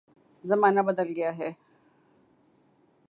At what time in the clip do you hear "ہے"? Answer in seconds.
1.37-1.49